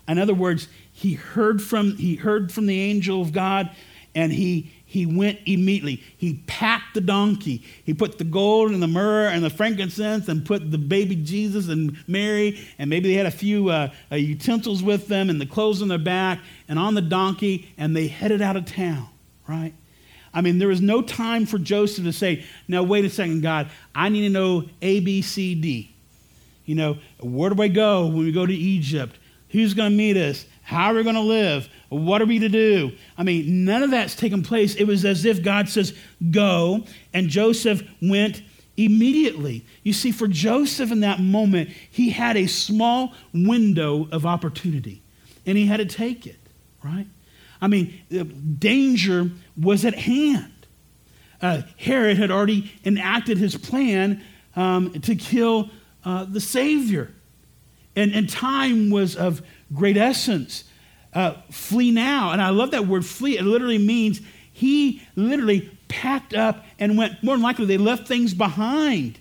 [0.07, 3.69] In other words, he heard from, he heard from the angel of God
[4.15, 6.01] and he, he went immediately.
[6.17, 7.63] He packed the donkey.
[7.85, 11.69] He put the gold and the myrrh and the frankincense and put the baby Jesus
[11.69, 15.45] and Mary, and maybe they had a few uh, uh, utensils with them and the
[15.45, 19.07] clothes on their back and on the donkey, and they headed out of town,
[19.47, 19.75] right?
[20.33, 23.69] I mean, there was no time for Joseph to say, now, wait a second, God,
[23.93, 25.93] I need to know A, B, C, D.
[26.65, 29.19] You know, where do I go when we go to Egypt?
[29.49, 30.47] Who's going to meet us?
[30.69, 31.67] How are we going to live?
[31.89, 32.91] What are we to do?
[33.17, 34.75] I mean, none of that's taken place.
[34.75, 35.97] It was as if God says,
[36.29, 38.43] go, and Joseph went
[38.77, 39.65] immediately.
[39.81, 45.01] You see, for Joseph in that moment, he had a small window of opportunity,
[45.43, 46.37] and he had to take it,
[46.83, 47.07] right?
[47.59, 47.99] I mean,
[48.59, 50.53] danger was at hand.
[51.41, 54.23] Uh, Herod had already enacted his plan
[54.55, 55.71] um, to kill
[56.05, 57.11] uh, the Savior.
[57.95, 59.41] And, and time was of
[59.73, 60.63] great essence.
[61.13, 62.31] Uh, flee now.
[62.31, 63.37] And I love that word flee.
[63.37, 67.23] It literally means he literally packed up and went.
[67.23, 69.19] More than likely, they left things behind.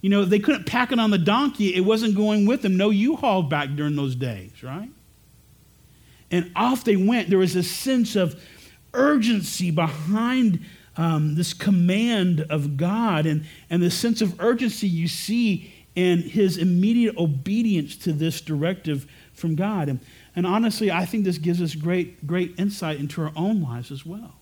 [0.00, 2.76] You know, they couldn't pack it on the donkey, it wasn't going with them.
[2.76, 4.90] No U haul back during those days, right?
[6.30, 7.28] And off they went.
[7.28, 8.40] There was a sense of
[8.94, 10.64] urgency behind
[10.96, 16.56] um, this command of God and, and the sense of urgency you see in his
[16.56, 19.88] immediate obedience to this directive from God.
[19.88, 20.00] And,
[20.36, 24.06] and honestly, I think this gives us great, great insight into our own lives as
[24.06, 24.36] well.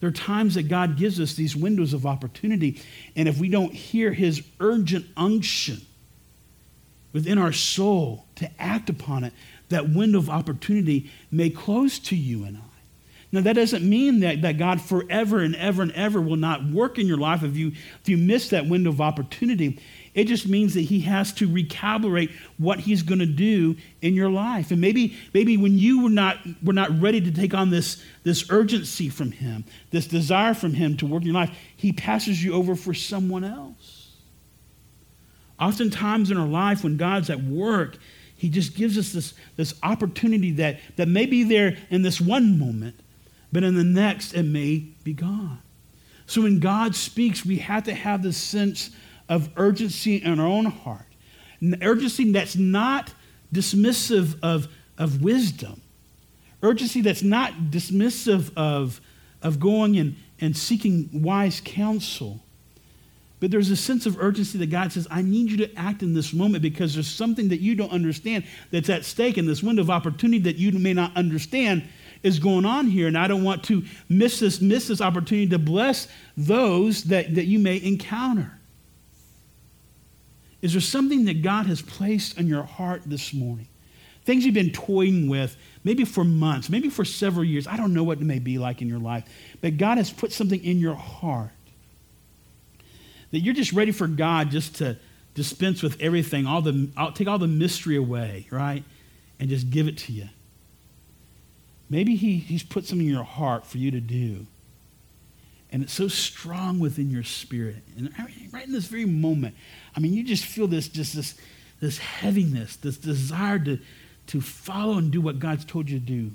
[0.00, 2.82] There are times that God gives us these windows of opportunity,
[3.14, 5.80] and if we don't hear his urgent unction
[7.12, 9.32] within our soul to act upon it,
[9.68, 12.60] that window of opportunity may close to you and I.
[13.32, 16.98] Now, that doesn't mean that, that God forever and ever and ever will not work
[16.98, 19.80] in your life if you, if you miss that window of opportunity.
[20.14, 24.28] It just means that he has to recalibrate what he's going to do in your
[24.28, 24.70] life.
[24.70, 28.50] And maybe, maybe when you were not, were not ready to take on this, this
[28.50, 32.52] urgency from him, this desire from him to work in your life, he passes you
[32.52, 34.10] over for someone else.
[35.58, 37.96] Oftentimes in our life, when God's at work,
[38.36, 42.58] he just gives us this, this opportunity that, that may be there in this one
[42.58, 42.96] moment,
[43.50, 45.60] but in the next, it may be gone.
[46.26, 48.90] So when God speaks, we have to have this sense
[49.28, 51.06] of urgency in our own heart.
[51.60, 53.12] An urgency that's not
[53.52, 55.80] dismissive of, of wisdom.
[56.62, 59.00] Urgency that's not dismissive of,
[59.42, 62.40] of going and, and seeking wise counsel.
[63.40, 66.14] But there's a sense of urgency that God says, I need you to act in
[66.14, 69.82] this moment because there's something that you don't understand that's at stake, and this window
[69.82, 71.82] of opportunity that you may not understand
[72.22, 73.08] is going on here.
[73.08, 76.06] And I don't want to miss this, miss this opportunity to bless
[76.36, 78.52] those that, that you may encounter.
[80.62, 83.68] Is there something that God has placed on your heart this morning?
[84.24, 87.66] Things you've been toying with, maybe for months, maybe for several years.
[87.66, 89.24] I don't know what it may be like in your life,
[89.60, 91.50] but God has put something in your heart
[93.32, 94.96] that you're just ready for God just to
[95.34, 98.84] dispense with everything, all the, I'll take all the mystery away, right?
[99.40, 100.28] And just give it to you.
[101.90, 104.46] Maybe he, He's put something in your heart for you to do.
[105.72, 107.82] And it's so strong within your spirit.
[107.96, 108.12] And
[108.52, 109.54] right in this very moment,
[109.96, 111.34] I mean, you just feel this, just this,
[111.80, 113.78] this heaviness, this desire to,
[114.28, 116.30] to follow and do what God's told you to do.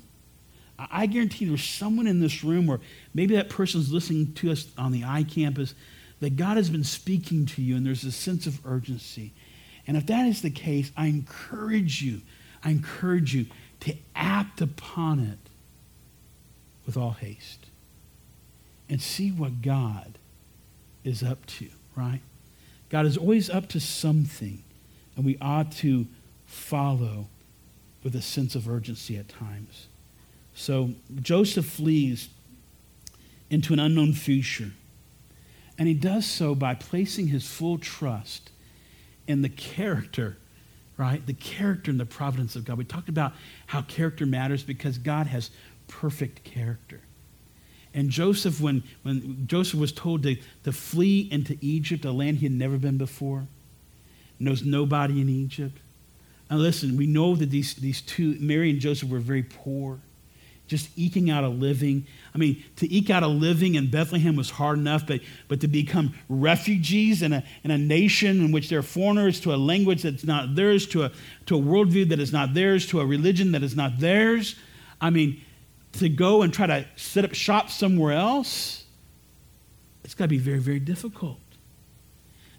[0.80, 2.80] I guarantee there's someone in this room, or
[3.14, 5.74] maybe that person's listening to us on the iCampus,
[6.20, 9.34] that God has been speaking to you and there's a sense of urgency.
[9.86, 12.22] And if that is the case, I encourage you,
[12.64, 13.46] I encourage you
[13.82, 15.50] to act upon it
[16.88, 17.67] with all haste
[18.90, 20.18] and see what God
[21.04, 22.22] is up to, right?
[22.90, 24.64] God is always up to something,
[25.16, 26.08] and we ought to
[26.46, 27.28] follow
[28.04, 29.88] with a sense of urgency at times.
[30.54, 32.30] So Joseph flees
[33.50, 34.72] into an unknown future.
[35.78, 38.50] And he does so by placing his full trust
[39.28, 40.38] in the character,
[40.98, 41.24] right?
[41.26, 42.78] The character and the providence of God.
[42.78, 43.34] We talked about
[43.68, 45.52] how character matters because God has
[45.88, 47.02] perfect character.
[47.94, 52.46] And Joseph, when, when Joseph was told to, to flee into Egypt, a land he
[52.46, 53.48] had never been before,
[54.40, 55.78] knows nobody in Egypt.
[56.50, 60.00] Now listen, we know that these, these two, Mary and Joseph, were very poor
[60.68, 62.06] just eking out a living.
[62.36, 65.68] I mean, to eke out a living in Bethlehem was hard enough, but, but to
[65.68, 70.26] become refugees in a, in a nation in which they're foreigners to a language that's
[70.26, 71.12] not theirs, to a,
[71.46, 74.56] to a worldview that is not theirs, to a religion that is not theirs.
[75.00, 75.42] I mean,
[75.94, 78.86] to go and try to set up shop somewhere else,
[80.04, 81.40] it's got to be very, very difficult.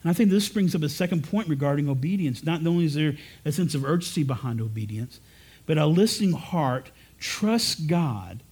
[0.03, 2.45] And I think this brings up a second point regarding obedience.
[2.45, 5.21] Not only is there a sense of urgency behind obedience,
[5.67, 8.43] but a listening heart trusts God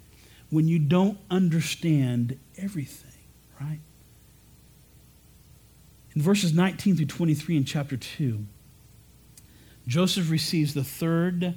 [0.50, 3.22] when you don't understand everything,
[3.60, 3.80] right?
[6.14, 8.44] In verses 19 through 23 in chapter 2,
[9.86, 11.54] Joseph receives the third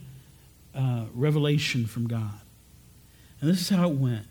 [0.76, 2.40] uh, revelation from God.
[3.42, 4.26] And this is how it went.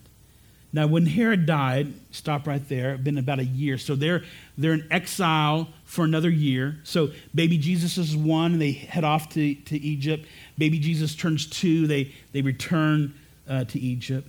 [0.72, 3.78] Now, when Herod died, stop right there, been about a year.
[3.78, 4.22] So they're,
[4.58, 6.76] they're in exile for another year.
[6.84, 10.26] So baby Jesus is one, and they head off to, to Egypt.
[10.58, 13.14] Baby Jesus turns two, they, they return
[13.48, 14.28] uh, to Egypt.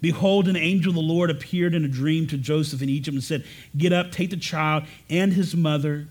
[0.00, 3.24] Behold, an angel of the Lord appeared in a dream to Joseph in Egypt and
[3.24, 3.44] said,
[3.76, 6.08] Get up, take the child and his mother,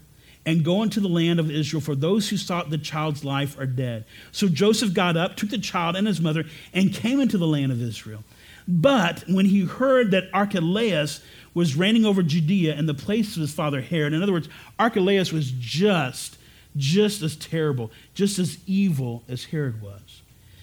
[0.47, 3.65] and go into the land of Israel, for those who sought the child's life are
[3.65, 4.05] dead.
[4.31, 7.73] So Joseph got up, took the child and his mother, and came into the land
[7.73, 8.23] of Israel.
[8.65, 11.19] But when he heard that Archelaus
[11.53, 14.47] was reigning over Judea in the place of his father Herod, in other words,
[14.79, 16.37] Archelaus was just,
[16.77, 20.21] just as terrible, just as evil as Herod was.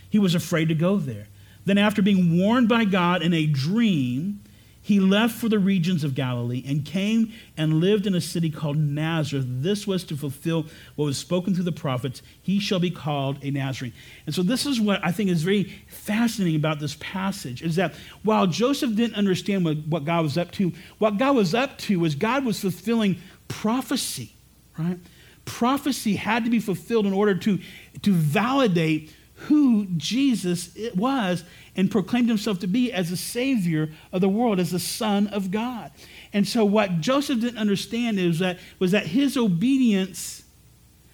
[0.08, 1.26] He was afraid to go there.
[1.66, 4.40] Then, after being warned by God in a dream,
[4.84, 8.76] he left for the regions of Galilee and came and lived in a city called
[8.76, 9.46] Nazareth.
[9.48, 12.20] This was to fulfill what was spoken through the prophets.
[12.42, 13.94] He shall be called a Nazarene.
[14.26, 17.94] And so this is what I think is very fascinating about this passage is that
[18.24, 22.00] while Joseph didn't understand what, what God was up to, what God was up to
[22.00, 23.16] was God was fulfilling
[23.48, 24.34] prophecy,
[24.78, 24.98] right?
[25.46, 27.58] Prophecy had to be fulfilled in order to,
[28.02, 29.14] to validate
[29.46, 31.44] who Jesus was
[31.76, 35.50] and proclaimed himself to be as a savior of the world, as the Son of
[35.50, 35.90] God.
[36.32, 40.44] And so what Joseph didn't understand is that was that his obedience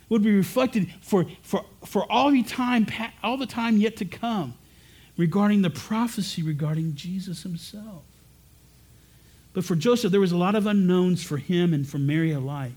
[0.08, 2.86] would be reflected for, for, for all the time
[3.22, 4.54] all the time yet to come
[5.16, 8.02] regarding the prophecy regarding Jesus himself.
[9.52, 12.72] But for Joseph, there was a lot of unknowns for him and for Mary alike.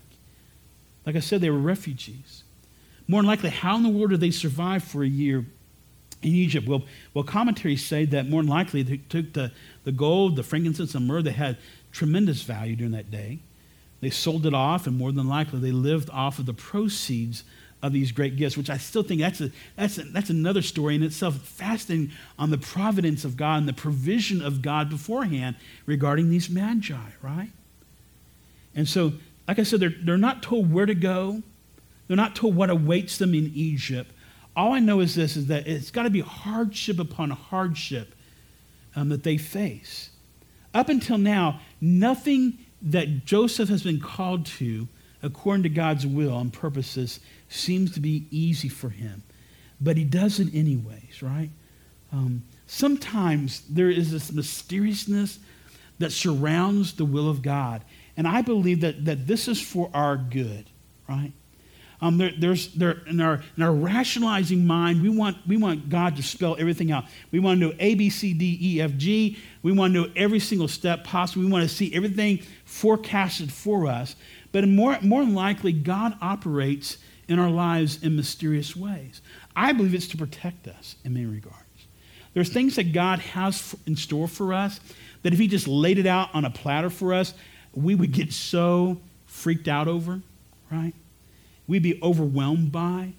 [1.06, 2.43] Like I said, they were refugees.
[3.06, 5.44] More than likely, how in the world did they survive for a year
[6.22, 6.66] in Egypt?
[6.66, 9.52] Well, well commentaries say that more than likely they took the,
[9.84, 11.58] the gold, the frankincense, and myrrh that had
[11.92, 13.40] tremendous value during that day.
[14.00, 17.44] They sold it off, and more than likely, they lived off of the proceeds
[17.82, 20.94] of these great gifts, which I still think that's, a, that's, a, that's another story
[20.94, 26.30] in itself, fasting on the providence of God and the provision of God beforehand regarding
[26.30, 27.50] these magi, right?
[28.74, 29.12] And so,
[29.46, 31.42] like I said, they're, they're not told where to go.
[32.06, 34.10] They're not told what awaits them in Egypt.
[34.56, 38.14] All I know is this, is that it's got to be hardship upon hardship
[38.94, 40.10] um, that they face.
[40.72, 44.86] Up until now, nothing that Joseph has been called to,
[45.22, 49.22] according to God's will and purposes, seems to be easy for him.
[49.80, 51.50] But he does it anyways, right?
[52.12, 55.38] Um, sometimes there is this mysteriousness
[55.98, 57.82] that surrounds the will of God.
[58.16, 60.66] And I believe that, that this is for our good,
[61.08, 61.32] right?
[62.04, 66.16] Um, there, there's, there, in, our, in our rationalizing mind, we want, we want God
[66.16, 67.06] to spell everything out.
[67.30, 69.38] We want to know A, B, C, D, E, F, G.
[69.62, 71.46] We want to know every single step possible.
[71.46, 74.16] We want to see everything forecasted for us.
[74.52, 79.22] But more, more than likely, God operates in our lives in mysterious ways.
[79.56, 81.56] I believe it's to protect us in many regards.
[82.34, 84.78] There's things that God has in store for us
[85.22, 87.32] that if He just laid it out on a platter for us,
[87.72, 90.20] we would get so freaked out over,
[90.70, 90.92] right?
[91.66, 93.12] We'd be overwhelmed by.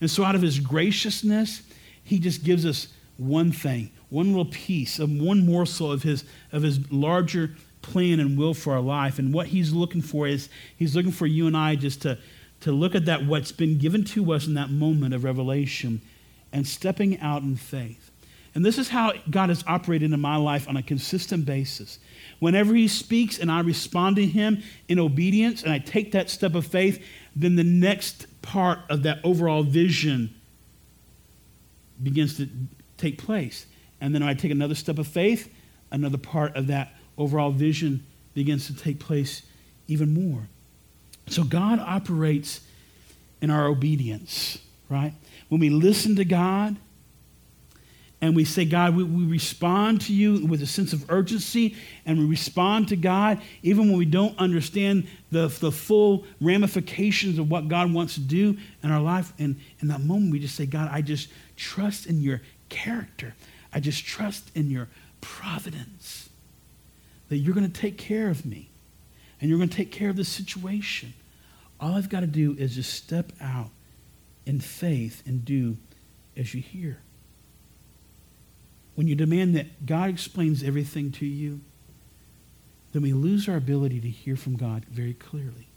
[0.00, 1.62] And so, out of His graciousness,
[2.02, 6.62] He just gives us one thing, one little piece, of one morsel of His, of
[6.62, 9.18] his larger plan and will for our life.
[9.18, 12.18] And what He's looking for is He's looking for you and I just to,
[12.60, 16.02] to look at that, what's been given to us in that moment of revelation,
[16.52, 18.10] and stepping out in faith.
[18.56, 21.98] And this is how God has operated in my life on a consistent basis.
[22.38, 26.54] Whenever He speaks and I respond to Him in obedience and I take that step
[26.54, 27.04] of faith,
[27.36, 30.34] then the next part of that overall vision
[32.02, 32.48] begins to
[32.96, 33.66] take place.
[34.00, 35.52] And then I take another step of faith,
[35.90, 39.42] another part of that overall vision begins to take place
[39.86, 40.48] even more.
[41.26, 42.62] So God operates
[43.42, 44.56] in our obedience,
[44.88, 45.12] right?
[45.50, 46.76] When we listen to God,
[48.26, 52.18] and we say, God, we, we respond to you with a sense of urgency, and
[52.18, 57.68] we respond to God even when we don't understand the, the full ramifications of what
[57.68, 59.32] God wants to do in our life.
[59.38, 63.34] And in that moment, we just say, God, I just trust in your character.
[63.72, 64.88] I just trust in your
[65.20, 66.28] providence
[67.28, 68.70] that you're going to take care of me
[69.40, 71.14] and you're going to take care of the situation.
[71.78, 73.70] All I've got to do is just step out
[74.46, 75.76] in faith and do
[76.36, 76.98] as you hear
[78.96, 81.60] when you demand that God explains everything to you,
[82.92, 85.68] then we lose our ability to hear from God very clearly.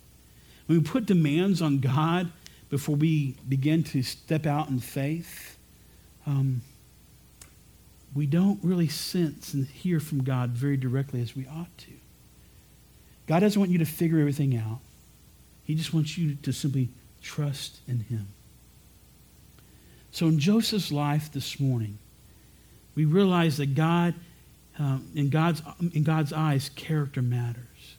[0.65, 2.31] When we put demands on God
[2.69, 5.57] before we begin to step out in faith,
[6.25, 6.61] um,
[8.15, 11.91] we don't really sense and hear from God very directly as we ought to.
[13.27, 14.79] God doesn't want you to figure everything out.
[15.65, 16.89] He just wants you to simply
[17.21, 18.27] trust in him.
[20.11, 21.99] So in Joseph's life this morning,
[22.99, 24.13] we realize that God,
[24.77, 25.61] um, in, God's,
[25.93, 27.95] in God's eyes, character matters.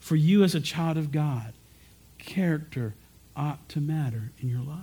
[0.00, 1.52] For you as a child of God,
[2.18, 2.94] character
[3.36, 4.78] ought to matter in your life.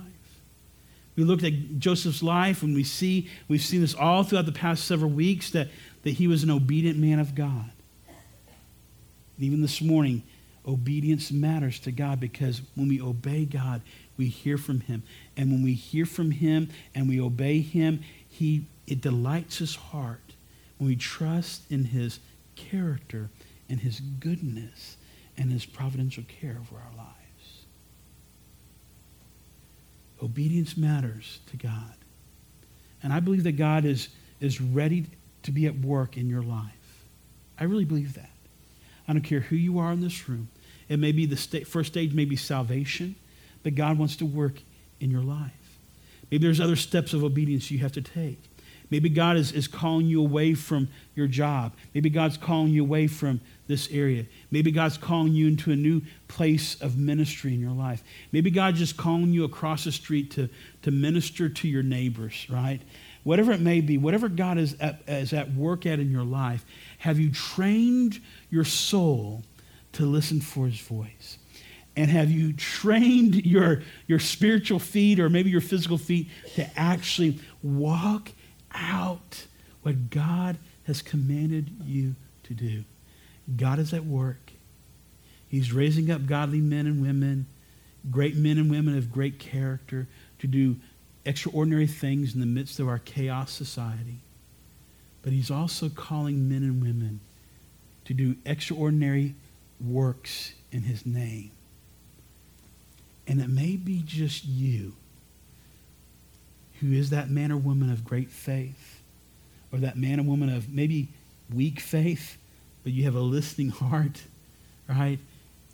[1.14, 4.84] We looked at Joseph's life and we see, we've seen this all throughout the past
[4.84, 5.68] several weeks, that,
[6.04, 7.70] that he was an obedient man of God.
[9.36, 10.22] And even this morning,
[10.66, 13.82] obedience matters to God because when we obey God,
[14.16, 15.02] we hear from him.
[15.36, 20.34] And when we hear from him and we obey him, he it delights his heart
[20.78, 22.20] when we trust in his
[22.56, 23.30] character
[23.68, 24.96] and his goodness
[25.36, 27.64] and his providential care over our lives.
[30.22, 31.94] Obedience matters to God.
[33.02, 34.08] And I believe that God is,
[34.40, 35.06] is ready
[35.42, 37.04] to be at work in your life.
[37.58, 38.30] I really believe that.
[39.06, 40.48] I don't care who you are in this room.
[40.88, 43.14] It may be the sta- first stage, may be salvation,
[43.62, 44.62] but God wants to work
[45.00, 45.52] in your life.
[46.30, 48.42] Maybe there's other steps of obedience you have to take.
[48.94, 50.86] Maybe God is, is calling you away from
[51.16, 51.74] your job.
[51.94, 54.24] Maybe God's calling you away from this area.
[54.52, 58.04] Maybe God's calling you into a new place of ministry in your life.
[58.30, 60.48] Maybe God's just calling you across the street to,
[60.82, 62.78] to minister to your neighbors, right?
[63.24, 66.64] Whatever it may be, whatever God is at, is at work at in your life,
[66.98, 69.42] have you trained your soul
[69.94, 71.38] to listen for his voice?
[71.96, 77.40] And have you trained your, your spiritual feet or maybe your physical feet to actually
[77.60, 78.30] walk
[78.74, 79.46] out
[79.82, 82.14] what God has commanded you
[82.44, 82.84] to do.
[83.56, 84.52] God is at work.
[85.48, 87.46] He's raising up godly men and women.
[88.10, 90.06] great men and women of great character
[90.38, 90.76] to do
[91.24, 94.18] extraordinary things in the midst of our chaos society.
[95.22, 97.20] But he's also calling men and women
[98.04, 99.34] to do extraordinary
[99.80, 101.50] works in his name.
[103.26, 104.94] And it may be just you
[106.80, 109.00] who is that man or woman of great faith,
[109.72, 111.08] or that man or woman of maybe
[111.52, 112.36] weak faith,
[112.82, 114.22] but you have a listening heart,
[114.88, 115.18] right?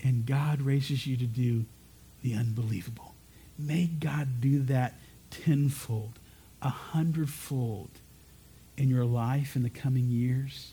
[0.03, 1.64] And God raises you to do
[2.22, 3.14] the unbelievable.
[3.59, 4.94] May God do that
[5.30, 6.18] tenfold,
[6.62, 7.90] a hundredfold
[8.76, 10.72] in your life in the coming years.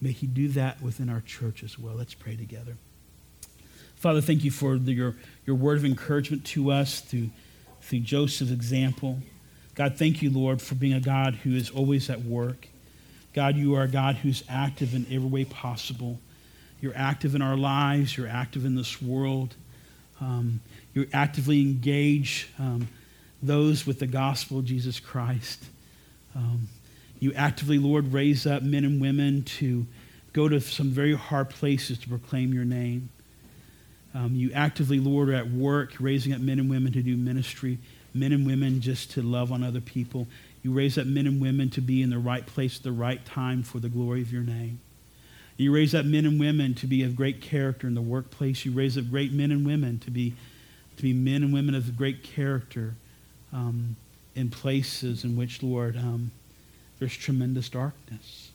[0.00, 1.94] May he do that within our church as well.
[1.94, 2.76] Let's pray together.
[3.96, 7.30] Father, thank you for the, your, your word of encouragement to us through,
[7.82, 9.18] through Joseph's example.
[9.80, 12.68] God, thank you, Lord, for being a God who is always at work.
[13.32, 16.18] God, you are a God who's active in every way possible.
[16.82, 19.54] You're active in our lives, you're active in this world.
[20.20, 20.60] Um,
[20.92, 22.88] you actively engage um,
[23.42, 25.64] those with the gospel of Jesus Christ.
[26.36, 26.68] Um,
[27.18, 29.86] you actively, Lord, raise up men and women to
[30.34, 33.08] go to some very hard places to proclaim your name.
[34.14, 37.78] Um, you actively, Lord, are at work raising up men and women to do ministry,
[38.14, 40.26] men and women just to love on other people.
[40.62, 43.24] You raise up men and women to be in the right place at the right
[43.24, 44.80] time for the glory of your name.
[45.56, 48.64] You raise up men and women to be of great character in the workplace.
[48.64, 50.34] You raise up great men and women to be,
[50.96, 52.94] to be men and women of great character
[53.52, 53.96] um,
[54.34, 56.30] in places in which, Lord, um,
[56.98, 58.50] there's tremendous darkness.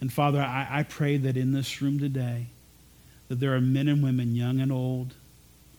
[0.00, 2.46] And Father, I, I pray that in this room today,
[3.28, 5.14] that there are men and women, young and old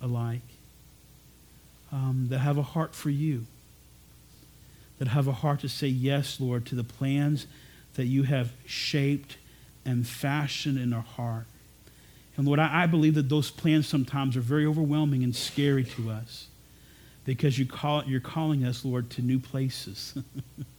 [0.02, 0.42] alike,
[1.92, 3.46] um, that have a heart for you,
[4.98, 7.48] that have a heart to say yes, Lord, to the plans
[7.96, 9.38] that you have shaped
[9.86, 11.46] and fashioned in our heart.
[12.38, 16.10] And Lord, I, I believe that those plans sometimes are very overwhelming and scary to
[16.10, 16.48] us
[17.26, 20.18] because you call, you're calling us, Lord, to new places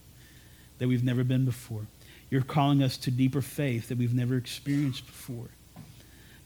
[0.78, 1.86] that we've never been before.
[2.30, 5.48] You're calling us to deeper faith that we've never experienced before.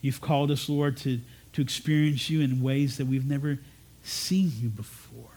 [0.00, 1.20] You've called us, Lord, to,
[1.52, 3.58] to experience you in ways that we've never
[4.06, 5.30] seen you before.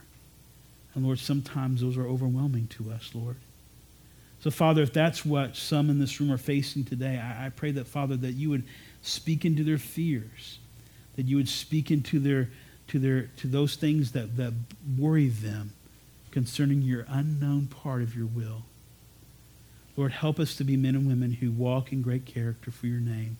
[0.94, 3.36] And Lord, sometimes those are overwhelming to us, Lord.
[4.40, 7.72] So, Father, if that's what some in this room are facing today, I, I pray
[7.72, 8.64] that, Father, that you would
[9.02, 10.58] speak into their fears,
[11.16, 12.48] that you would speak into their
[12.88, 14.54] to their to those things that, that
[14.96, 15.72] worry them
[16.30, 18.62] concerning your unknown part of your will.
[19.96, 23.00] Lord, help us to be men and women who walk in great character for your
[23.00, 23.38] name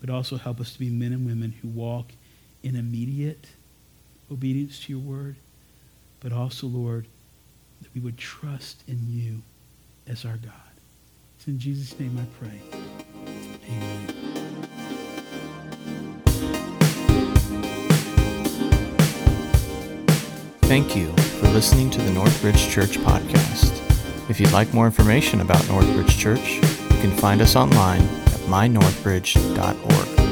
[0.00, 2.12] but also help us to be men and women who walk
[2.62, 3.46] in immediate
[4.30, 5.36] obedience to your word,
[6.20, 7.06] but also, Lord,
[7.82, 9.42] that we would trust in you
[10.06, 10.52] as our God.
[11.36, 12.60] It's in Jesus' name I pray.
[13.68, 14.14] Amen.
[20.62, 23.74] Thank you for listening to the Northbridge Church podcast.
[24.28, 30.27] If you'd like more information about Northbridge Church, you can find us online at mynorthbridge.org.